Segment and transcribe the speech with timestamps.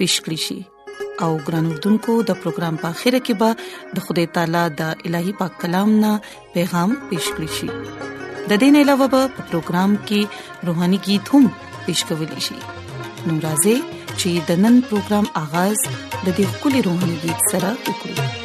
[0.00, 0.58] پیښ کړی شي
[1.24, 3.48] او ګران اردوونکو د پروګرام په اخیره کې به
[3.98, 6.12] د خدای تعالی د الهي پاک کلام نه
[6.56, 7.68] پیغام پیښ کړی شي
[8.52, 10.20] د دین علاوه په پروګرام کې
[10.70, 11.44] روهاني गीत هم
[11.84, 12.58] پیښ کولای شي
[13.26, 13.76] نو راځي
[14.20, 15.78] چې د نن پروګرام آغاز
[16.24, 18.38] د دې خولي روهاني गीत سره وکړو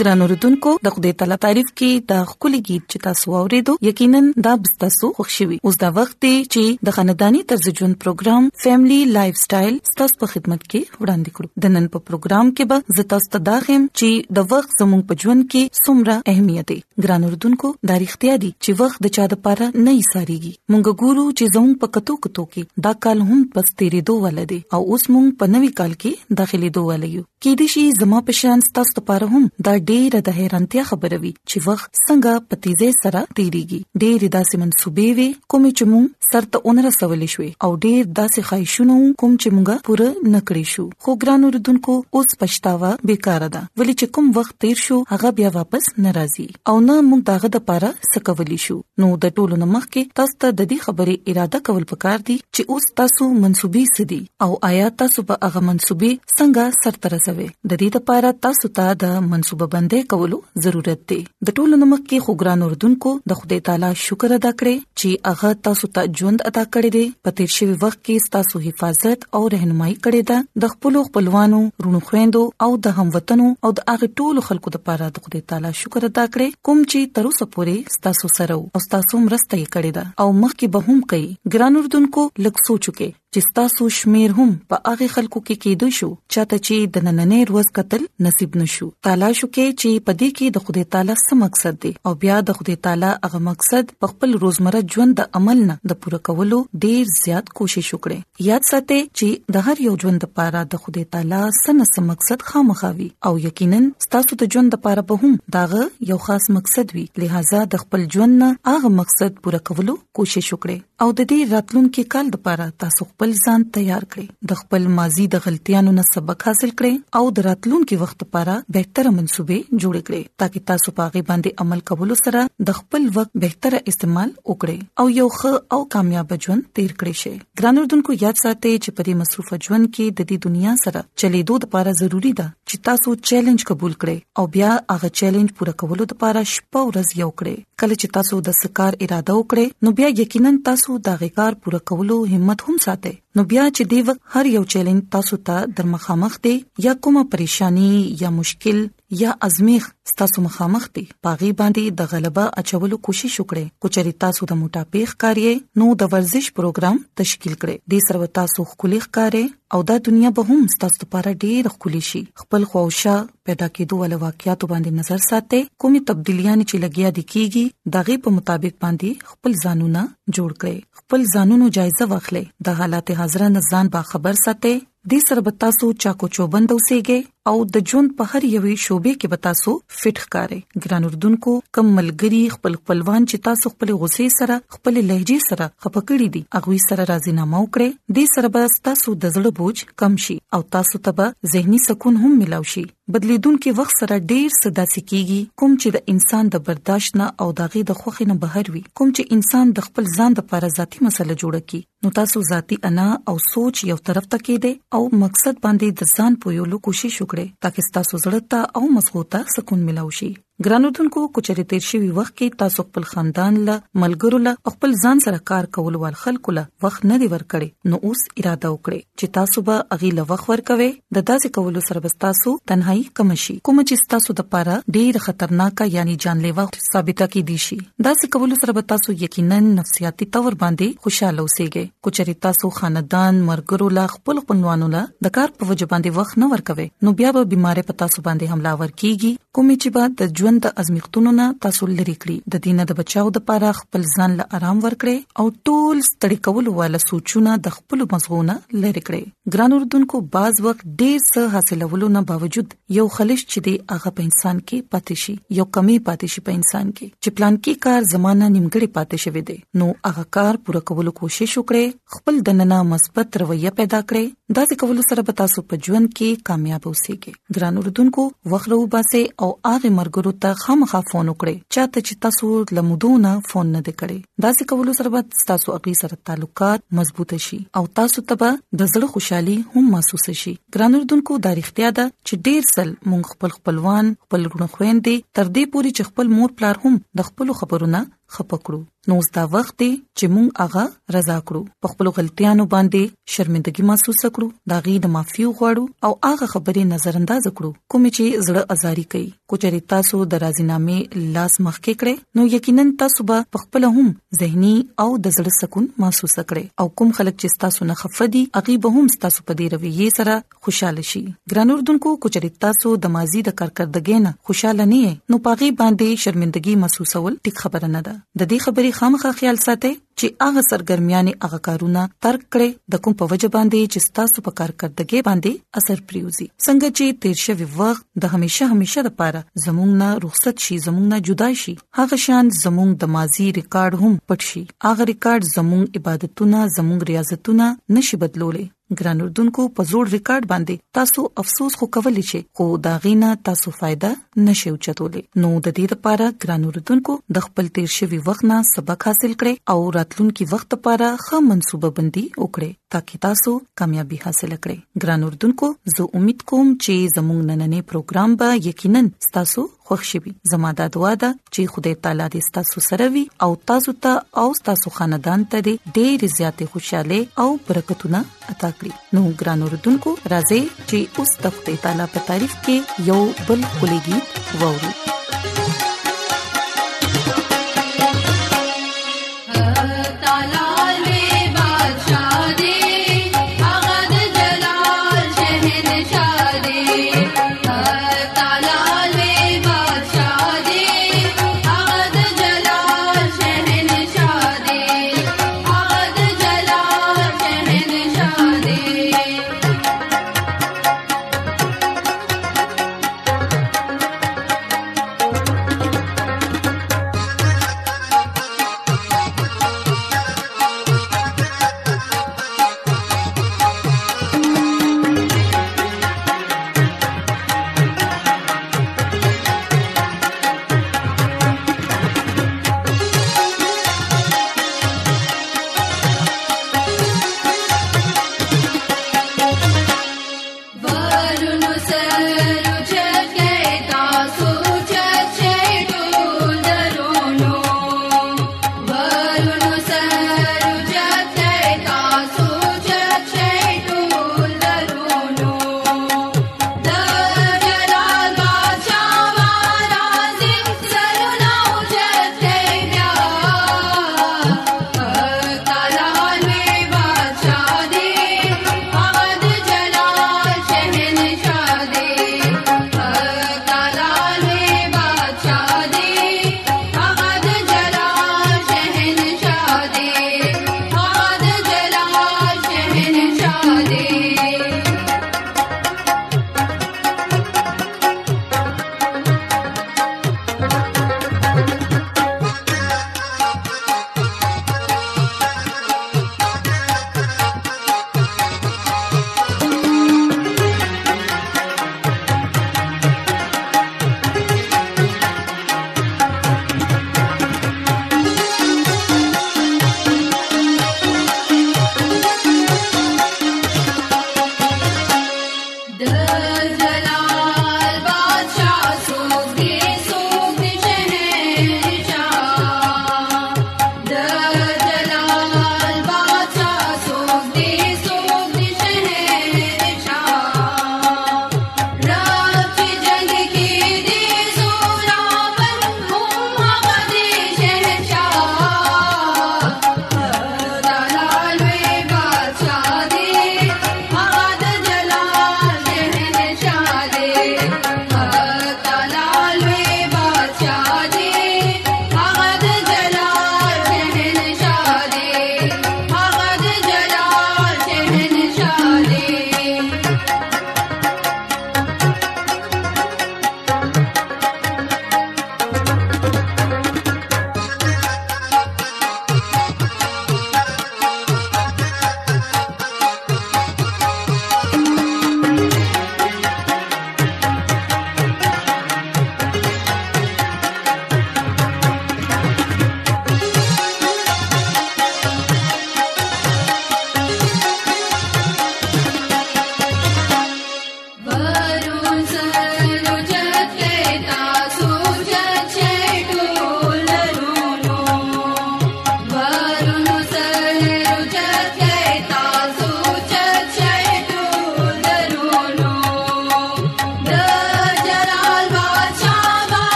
[0.00, 4.52] ګران اوردونکو د خدای تعالی تعریف کې د خولي गीत چې تاسو اوریدو یقینا دا
[4.64, 9.98] بستاسو خوشحالي اوس دا وخت دی چې د خاندانی طرز ژوند پروګرام فیملی لایف سټایل
[10.00, 13.42] تاسو په خدمت کې وړاندې کړو د نن په پروګرام کې به زه تاسو ته
[13.48, 17.98] دا هم چې د وخت زموږ په ژوند کې څومره اهمیت دی ګران اوردونکو دا
[17.98, 21.82] اړتیا دي چې وخت د چا د پاره نه یې ساريږي مونږ ګورو چې زموږ
[21.84, 25.54] په کتو کتو کې دا کال هم پس تیرې دوه ولدي او اوس مونږ په
[25.56, 29.74] نوي کال کې داخلي دوه ولیو کې دي شي زمو پشان تاسو لپاره هم دا
[29.88, 35.08] ډېر ډېر د حیرانتیا خبروي چې وخت څنګه په تیزه سره تیریږي ډېر داسې منسوبې
[35.18, 39.76] وي کوم چې مونږ سرته اونره سوالې شوې او ډېر داسې خایښونو کوم چې مونږه
[39.88, 44.82] پوره نکړې شو خو ګران اوردونکو اوس پښتاوه بیکاره ده ولې چې کوم وخت تیر
[44.84, 49.34] شو هغه بیا واپس ناراضي او نه مونږ داغه د پاره سکولی شو نو د
[49.38, 53.30] ټولو نمخ کې تاسو ته د دې خبرې اراده کول پکار دي چې اوس تاسو
[53.32, 58.74] منسوبې سدي او آیا تاسو به هغه منسوبې څنګه سرته رسوي د دې لپاره تاسو
[58.80, 61.16] ته د منسوبه ژوندې کولو ضرورت دی
[61.48, 65.90] د ټولو نمک کې خوګران اردوونکو د خدای تعالی شکر ادا کړي چې هغه تاسو
[65.98, 70.32] ته ژوند ادا کړی دی په تیر شوی وخت کې تاسو حفاظت او رهنمایي کړې
[70.32, 75.10] ده د خپل خپلوانو رونو خويندو او د هموطنو او د هغه ټولو خلکو لپاره
[75.20, 79.22] د خدای تعالی شکر ادا کړي کوم چې تر اوسه پورې تاسو سره او تاسو
[79.28, 83.86] مرسته کړې ده او مخکې به هم کوي ګران اردوونکو لکه سوچو کې چې تاسو
[83.94, 88.54] شمیر هم په هغه خلکو کې کېدو شو چاته چې د نننې ورځ قتل نصیب
[88.60, 92.12] نشو تعالی شو کې چې په دې کې د خدای تعالی څه مقصد دی او
[92.22, 96.20] بیا د خدای تعالی هغه مقصد په خپل روزمره ژوند د عمل نه د پوره
[96.28, 101.04] کولو ډیر زیات کوشش وکړي یاد ساتئ چې د هر یو ژوند لپاره د خدای
[101.16, 105.84] تعالی سن سم مقصد خامخاوي او یقینا ستاسو د ژوند لپاره به هم داغه
[106.14, 111.06] یو خاص مقصد وي لہذا د خپل ژوند نه هغه مقصد پوره کولو کوشش وکړي
[111.06, 115.36] او د دې راتلونکو کال لپاره تاسو خپل ځان تیار کړئ د خپل ماضي د
[115.44, 120.60] غلطیانو نه سبق حاصل کړئ او د راتلونکي وخت لپاره بهتره منسوبې جوړ کړئ ترڅو
[120.70, 125.52] تاسو پاغه باندې عمل کول سره د خپل وخت بهتره استعمال وکړئ او یو ښه
[125.76, 129.90] او کامیاب ژوند تیر کړئ شئ ګرانو دونکو یاد ساتئ چې په دې مصروفه ژوند
[129.94, 134.50] کې د دې دنیا سره چلیدو لپاره ضروری ده چې تاسو چیلنج قبول کړئ او
[134.58, 138.92] بیا هغه چیلنج پوره کولو لپاره شپه ورځ یو کړئ کله چې تاسو د سکار
[139.06, 143.64] اراده وکړئ نو بیا یقینا تاسو دا غکار پوره کولو همت هم ساتئ نو بیا
[143.76, 146.52] چې دی وخت هر یو چیلنج تاسو ته در مخامخ دی
[146.84, 147.90] یا کومه پریشانی
[148.20, 148.78] یا مشکل
[149.22, 149.84] یا ازمیخ
[150.20, 155.14] تاسو مخامخ دی پاغي باندې د غلبه اچولو کوشش وکړي کو چری تاسو د موټاپېخ
[155.24, 160.32] کاریه نو د ورزش پروګرام تشکیل کړي د سرو تاسو خولېخ کاریه او دا دنیا
[160.38, 163.16] به هم تاسو لپاره ډېر خولي شي خپل خوښه
[163.48, 168.36] پیدا کېدو ول واقعیتو باندې نظر ساتي کومي تبدیلیاں چې لګیا دي کیږي دغه په
[168.40, 170.04] مطابق باندې خپل ځانونه
[170.36, 174.76] جوړ کړئ خپل ځانونو جایزه واخلئ د حالات حاضر نه ځان با خبر ساتئ
[175.12, 179.36] د سربتا سو چاکو چوبند اوسېږئ او د ژوند په هر یوې شوبې کې به
[179.44, 184.98] تاسو فټ ښکارې ګران اردوونکو کم ملګری خپل خپلوان چې تاسو خپل غوسې سره خپل
[185.12, 189.84] لهجه سره خپکړې دي هغه سره راځینامه وکړي د سره به تاسو د زړه بوج
[190.04, 192.84] کم شي او تاسو ته به زهني سکون هم ملاوي شي
[193.16, 197.84] بدلیدونکو وخت سره ډیر صدا سکیږي کوم چې د انسان د برداشت نه او دغه
[197.92, 201.72] د خوخي نه بهر وي کوم چې انسان د خپل ځان لپاره ذاتی مسله جوړه
[201.72, 206.16] کی نو تاسو ذاتی انا او سوچ یو طرف ته کېده او مقصد باندې د
[206.18, 210.30] ځان پویولو کوشش وکړئ کړئ ترڅو تاسو زړه ته او مزغو ته سکون ملو شي
[210.64, 215.38] ګرانوتونکو کوچري تیر شوی وخت کې تاسو خپل خاندان له ملګرو له خپل ځان سره
[215.50, 219.62] کار کول ول خلکو له وخت نه دی ورکړي نو اوس اراده وکړي چې تاسو
[219.68, 223.78] به اغي له وخت ورکوي د تاسو کولو سره بس تاسو تنهایی کم شي کوم
[223.90, 228.58] چې تاسو د پاره ډیر خطرناک یعنی جانلیوا ثابته کی دي شي دا څه کولو
[228.64, 231.70] سره به تاسو یقینا نفسیاتي تور باندې خوشاله اوسئ
[232.08, 236.52] کوچري تاسو خاندان مرګرو له خپل خپلوانو له د کار په وجه باندې وخت نه
[236.56, 240.46] ورکوي نو بیا به بيمارې پتا سو باندې حمله ور کیږي کوم چې بعد د
[240.48, 244.36] ژوند د ازمیختونو نه تاسو لري کړی د دینه د بچاو د پاره خپل ځان
[244.40, 249.20] له آرام ورکړي او ټول ستړي کول ول سوچونه د خپل مزغونه لري کړي
[249.56, 254.26] ګران اردوونکو باز وخت ډیر څه حاصلولو نه باوجود یو خلش چې دی هغه په
[254.28, 258.08] انسان کې پاتې شي یو کمی پاتې شي په انسان کې چې پلان کې کار
[258.14, 263.40] زمانہ نیمګړی پاتې شوی دی نو هغه کار پوره کولو کوشش وکړي خپل دننه مثبت
[263.44, 267.84] رویه پیدا کړي دا څه کول سره به تاسو په ژوند کې کامیاب اوسئ ګران
[267.84, 272.46] اردوونکو وخت رو باسه او هغه مرګرو ته خامخا فون وکړئ چاته چې تاسو
[272.78, 277.60] لمدونه فون نه کړي دا چې کول سره به تاسو اغي سره تعلقات مضبوط شي
[277.80, 278.50] او تاسو ته به
[278.82, 283.22] د زړه خوشحالي هم محسوس شي ګران اردوونکو دا اړتیا ده چې ډیر سل مونږ
[283.32, 287.48] خپل خپلوان خپل ګڼ خويندې تر دې پوري چې خپل مور پلار هم د خپل
[287.62, 288.00] خبرونه
[288.36, 290.82] خپکړو نو اوس دا وخت دی چې مونږ هغه
[291.14, 296.10] رضا کړو په خپل غلطیانو باندې شرمندګي محسوس کړو دا غي د معافي غواړو او
[296.26, 301.56] هغه خبرې نظر انداز کړو کوم چې زړه ازاري کوي کوچري تاسو د راضینامې لاس
[301.68, 304.06] مخ کې کړې نو یقینا تاسو به خپل هم
[304.40, 304.74] زهني
[305.06, 308.96] او د زړه سکون محسوس کړي او کوم خلک چې تاسو نه خفدي اغي به
[308.98, 313.58] هم تاسو په دې رویه سره خوشاله شي ګران اردوونکو کوچري تاسو د مازی د
[313.62, 318.58] کارکردګۍ نه خوشاله نه نو پاغي باندې شرمندګي محسوسول ټیک خبره نه ده د دې
[318.64, 323.50] خبرې خامخا خیال ساتئ چې هغه سرګرمیانه هغه کارونه ترک کړي د کوم په وجه
[323.56, 328.32] باندې چې تاسو په کار کردګي باندې اثر پریوزي څنګه چې تیر شوی وخت د
[328.36, 333.12] همیشه همیشه لپاره زمونږ نه رخصت شي زمونږ نه جدا شي هغه شان زمونږ د
[333.18, 339.62] ماضي ریکارډ هم پټ شي هغه ریکارډ زمونږ عبادتونه زمونږ ریاضتونه نشي بدلولې ګران اردوونکو
[339.78, 344.12] په زوړ ریکارډ باندې تاسو افسوس خو کولی شئ خو دا غینا تاسو फायदा
[344.46, 349.06] نشئ چتولې نو د دې لپاره ګران اردوونکو د خپل تیر شوی وخت نه سبق
[349.10, 354.52] حاصل کړئ او رات راتلونکي وخت لپاره ښه منصوبه بندي وکړئ ترڅو تاسو کامیابی حاصل
[354.64, 359.02] کړئ ګران اردوونکو زه امید کوم چې زموږ نننې پروګرام به یقینا
[359.38, 363.50] تاسو خوښ شي زما د دعا ده چې خدای تعالی دې تاسو سره وي او
[363.72, 364.12] تاسو ته
[364.44, 368.24] او تاسو خاندان ته ډېر زیاتې خوشاله او برکتونه
[368.56, 373.20] عطا کړي نو ګران اردوونکو راځي چې اوس د خدای تعالی په تعریف کې یو
[373.52, 375.07] بل کلیګي ووري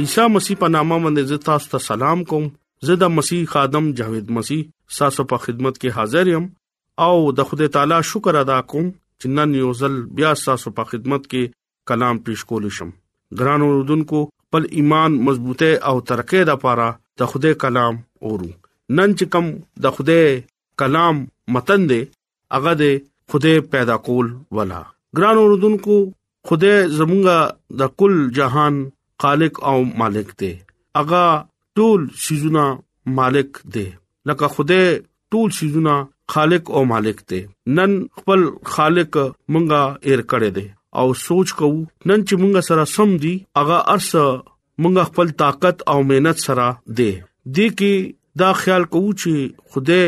[0.00, 2.44] عیسی مسیح په نامه باندې تاسو ته سلام کوم
[2.90, 4.60] زه د مسیح خادم جاوید مسیح
[5.00, 6.46] تاسو په خدمت کې حاضر یم
[7.06, 11.26] او د خدای تعالی شکر ادا کوم چې نن یو ځل بیا تاسو په خدمت
[11.26, 11.56] کې
[11.90, 12.92] کلام پیښ کول شم
[13.42, 16.88] ګران اوردونکو خپل ایمان مضبوطه او ترقې لپاره
[17.24, 19.52] د خدای کلام اورو نن چې کوم
[19.88, 20.32] د خدای
[20.84, 21.22] کلام
[21.58, 22.00] متن دی
[22.56, 22.88] هغه د
[23.36, 24.80] خدای پیدا کول ولا
[25.20, 26.00] ګران اوردونکو
[26.50, 28.82] خدای زمونږه د کل جهان
[29.22, 30.52] خالق او مالک دی
[31.00, 31.26] اغا
[31.78, 32.62] ټول شیزونه
[33.18, 33.84] مالک دی
[34.28, 34.78] لکه خوده
[35.34, 35.92] ټول شیزونه
[36.32, 37.40] خالق او مالک دی
[37.76, 38.40] نن خپل
[38.74, 39.12] خالق
[39.52, 40.64] مونږه ایر کړی دی
[41.02, 44.10] او سوچ کوو نن چې مونږه سره سم دي اغا ارس
[44.82, 46.66] مونږه خپل طاقت او مهنت سره
[46.98, 47.12] دی
[47.54, 47.94] دې کې
[48.42, 49.34] دا خیال کوو چې
[49.70, 50.00] خوده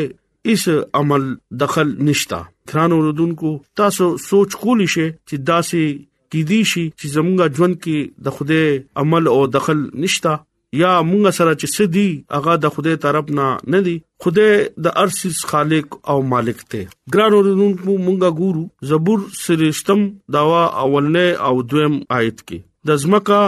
[0.54, 0.62] اس
[1.02, 1.22] عمل
[1.62, 2.40] دخل نشتا
[2.72, 5.86] ګران اوردونکو تاسو سوچ کولی شئ چې داسې
[6.34, 10.32] کې دي شي چې زمونږ ژوند کې د خوده عمل او دخل نشتا
[10.78, 12.06] یا مونږ سره چې سدي
[12.38, 13.94] هغه د خوده طرف نه نه دي
[14.26, 14.48] خوده
[14.86, 20.04] د ارسیس خالق او مالک ته ګران ورونکو مونږه ګورو زبور سرشتم
[20.38, 23.42] داوا اولنې او دویم آیت کې د زمکا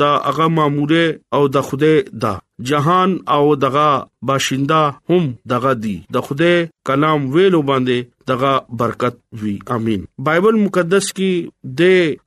[0.00, 1.04] دا هغه ماموره
[1.38, 2.32] او د خوده دا
[2.68, 3.88] جهان او دغه
[4.22, 6.52] باشنده هم دغه دی د خوده
[6.90, 7.98] کلام ویلو باندې
[8.30, 8.52] دغه
[8.82, 11.82] برکت وی امين بایبل مقدس کې د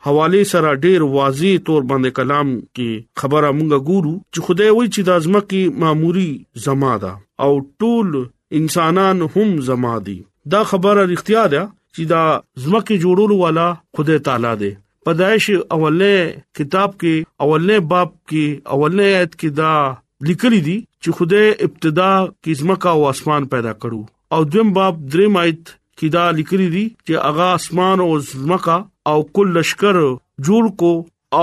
[0.08, 2.90] حواله سره ډیر واضح تور باندې کلام کې
[3.24, 6.32] خبره مونږ ګورو چې خدای وایي چې د ازمه کې ماموري
[6.68, 7.12] زما ده
[7.46, 8.16] او ټول
[8.62, 10.18] انسانان هم زما دي
[10.56, 12.24] دا خبره اړتیا ده چې دا
[12.64, 14.74] زمکه جوړولو والا خدای تعالی دی
[15.08, 16.14] پدایش اوله
[16.60, 19.74] کتاب کې اوله باب کې اوله ایت کې دا
[20.30, 24.00] لیکلي دي چې خدای ابتدا کې زمکا او اسمان پیدا کړو
[24.38, 28.80] او دویم باب دریم ایت کې دا لیکلي دي چې اغا اسمان او زمکا
[29.12, 30.02] او کل لشکر
[30.50, 30.92] جوړ کو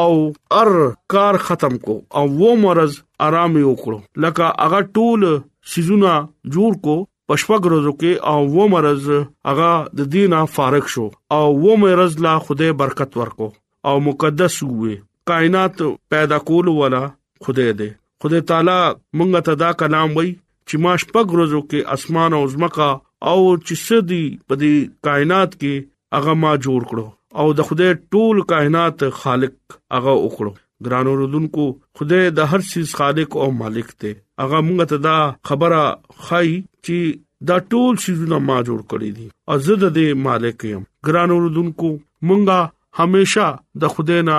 [0.00, 0.72] او ار
[1.16, 5.28] کار ختم کو او و مرز آرام وکړو لکه اغه ټول
[5.76, 6.16] سيزونه
[6.58, 9.04] جوړ کو پښپګ روزو کې او و مرز
[9.48, 11.04] هغه د دینه فارغ شو
[11.38, 13.48] او و مرز لا خدای برکت ورکو
[13.88, 14.94] او مقدس وې
[15.30, 15.76] کائنات
[16.12, 17.02] پیدا کول ولا
[17.46, 17.90] خدای دې
[18.24, 18.78] خدای تعالی
[19.18, 20.30] مونږ ته دا کلام وای
[20.70, 22.90] چې ما شپږ روزو کې اسمان او زمکا
[23.30, 27.06] او چې سدي په دې کائنات کې هغه ما جوړ کړو
[27.42, 30.52] او د خدای ټول کائنات خالق هغه وکړو
[30.86, 31.64] ګرانو رودونکو
[31.98, 34.12] خدای د هر څه خالق او مالک دی
[34.44, 35.16] هغه مونږ ته دا
[35.50, 35.82] خبره
[36.28, 36.52] خای
[36.86, 37.18] چې
[37.50, 41.90] دا ټول شیزونه ما جوړ کړی دي او زه د دې مالک یم ګران اوردونکو
[42.30, 43.46] مونږه هميشه
[43.84, 44.38] د خدای نه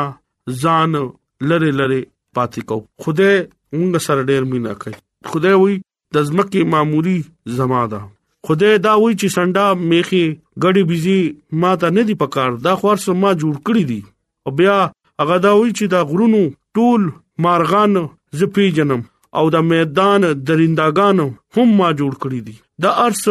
[0.63, 0.97] ځان
[1.49, 1.99] لره لره
[2.36, 2.77] پاتې کو
[3.08, 3.34] خدای
[3.77, 4.95] مونږ سره ډېر مینا کوي
[5.36, 5.75] خدای وي
[6.17, 7.17] د زمکه معمولی
[7.60, 8.01] زما ده
[8.49, 10.23] خدای دا وی چې سنډا میخي
[10.63, 11.19] غړي بيزي
[11.63, 14.01] ما ته نه دی پکار دا خور سم ما جوړ کړی دي
[14.45, 14.75] او بیا
[15.21, 16.43] هغه دا وی چې دا غرونو
[16.79, 17.10] ټول
[17.47, 17.99] مارغان
[18.41, 19.06] زپی جنم
[19.39, 21.26] او د میدان درندگانو
[21.58, 23.24] هم ما جوړ کړی دي د ارس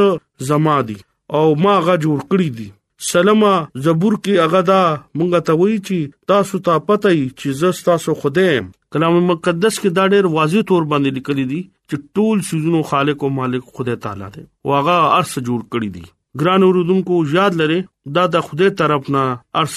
[0.50, 0.96] زما دي
[1.40, 2.68] او ما غا جوړ کړی دي
[3.10, 3.52] سلمہ
[3.84, 4.80] زبور کې هغه دا
[5.20, 9.98] مونږ ته وایي چې تاسو ته پته ای چې زه تاسو خدایم کلام مقدس کې
[9.98, 14.30] دا ډېر واضح تور باندې لیکل دي چې ټول سيزونو خالق او مالک خدای تعالی
[14.36, 16.04] دی واغه ارس جوړ کړی دي
[16.40, 17.78] ګران اوردونکو یاد لره
[18.18, 19.24] دا د خوده طرف نه
[19.62, 19.76] ارس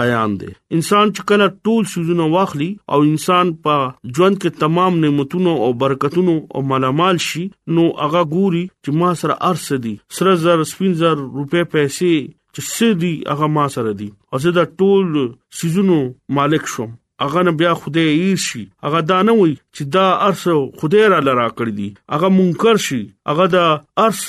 [0.00, 3.76] بیان دي انسان چې کله ټول سوزونه واخلي او انسان په
[4.16, 7.42] ژوند کې تمام نعمتونو او برکتونو او مالامال شي
[7.76, 12.18] نو هغه ګوري چې ما سره ارس دي سره زر سپین زر روپې پیسې
[12.56, 15.14] چې سدي هغه ما سره دي او زه دا ټول
[15.60, 16.00] سوزونو
[16.40, 16.92] مالک شوم
[17.28, 20.44] اغه نه بیا خوده ایر شي اغه دا نه وي چې دا ارس
[20.82, 21.88] خوده را لرا کړی دي
[22.18, 23.02] اغه منکر شي
[23.34, 23.66] اغه دا
[24.08, 24.26] ارس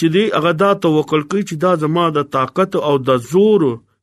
[0.00, 3.60] چې دی هغه دا توکل کوي چې دا زما د طاقت او د زور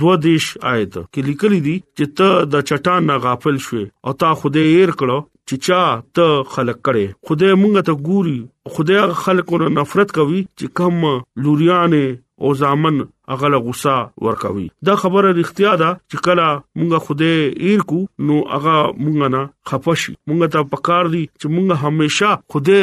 [0.00, 4.30] دوه دیش آیت کې لیکل دي چې ته د چټان نه غافل شوې او تا
[4.42, 5.16] خوده ایر کړو
[5.50, 5.80] چې چا
[6.18, 8.36] ته خلق کړي خوده مونږ ته ګوري
[8.76, 11.08] خدای خلکو نه نفرت کوي چې کوم
[11.48, 12.04] لوريانه
[12.42, 13.94] او ځامن هغه له غوسه
[14.26, 16.46] ورکوي دا خبره اړتیا ده چې کله
[16.78, 17.32] مونږه خوده
[17.66, 22.80] ایر کو نو هغه مونږ نه خپشي مونږ ته پکار دي چې مونږ همیشه خوده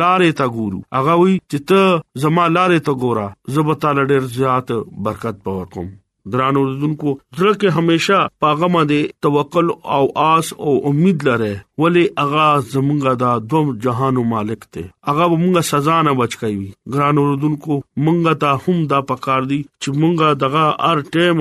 [0.00, 1.80] لارې ته ګورو هغه وی چې ته
[2.22, 3.26] زما لارې ته ګورا
[3.56, 4.68] زبتا لډر زیات
[5.04, 5.88] برکت پور کوم
[6.30, 11.50] دران اوردونکو زړه کې هميشه پاغه باندې توکل او آس او امید لره
[11.82, 17.74] ولی اغا زمونږه دا دوم جهانو مالک ته اغا مونږه سزا نه بچکوي ګران اوردونکو
[18.04, 21.40] مونږه ته هم دا پکار دي چې مونږه دغه ار ټیم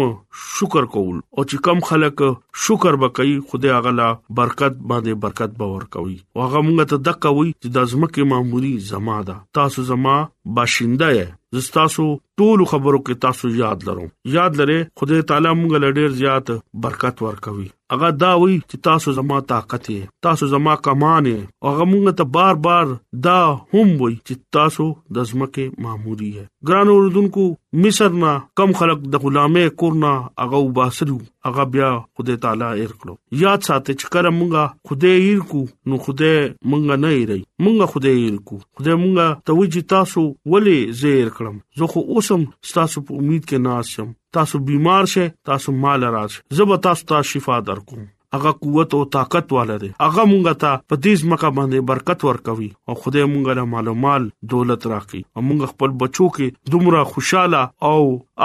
[0.55, 2.23] شکر کول او چې کم خلک
[2.63, 4.09] شکر وکړي خدای غلا
[4.39, 9.17] برکت باندې برکت باور کوي واغه مونږ ته دقه وي چې د ازمکه معمولی زما
[9.29, 10.15] ده تاسو زما
[10.59, 12.05] باشنده یې زستاسو
[12.41, 16.47] ټول خبرو کې تاسو یاد لرم یاد لره خدای تعالی مونږ لډیر زیات
[16.87, 21.71] برکت ورکوي هغه دا وی چې تاسو زما طاقت یې تاسو زما کمان یې او
[21.71, 22.93] هغه موږ ته بار بار
[23.25, 23.39] دا
[23.73, 24.85] هم وی چې تاسو
[25.17, 27.47] د زمکه ماموري یې ګران اوردونکو
[27.85, 31.17] مصر نه کم خلق د غلامه کورنا هغه وباسلو
[31.49, 36.01] هغه بیا خدای تعالی ایر کړو یاد ساتئ چې کړه مونږه خدای ایر کو نو
[36.07, 41.61] خدای مونږه نه ایري مونږه خدای ایر کو خدای مونږه توجی تاسو ولې زیر کړم
[41.81, 42.47] زه خو اوسم
[42.79, 47.17] تاسو په امید کې ناشم تاسو بیمار شئ تاسو مال راځي زه به تاسو ته
[47.31, 48.01] شفا درکوم
[48.33, 52.95] هغه قوت او طاقت والره هغه مونږه ته په دې ځمکه باندې برکت ورکوي او
[53.05, 57.63] خدای مونږه له مال او مال دولت راکړي او مونږ خپل بچو کې دومره خوشاله
[57.89, 57.97] او